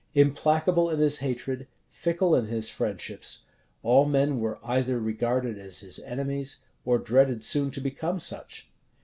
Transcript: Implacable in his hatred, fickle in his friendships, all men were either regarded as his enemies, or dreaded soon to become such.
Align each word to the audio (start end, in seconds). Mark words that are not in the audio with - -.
Implacable 0.15 0.89
in 0.89 0.99
his 0.99 1.19
hatred, 1.19 1.67
fickle 1.91 2.33
in 2.33 2.47
his 2.47 2.71
friendships, 2.71 3.43
all 3.83 4.03
men 4.05 4.39
were 4.39 4.57
either 4.63 4.99
regarded 4.99 5.59
as 5.59 5.81
his 5.81 5.99
enemies, 5.99 6.61
or 6.83 6.97
dreaded 6.97 7.43
soon 7.43 7.69
to 7.69 7.79
become 7.79 8.17
such. 8.17 8.67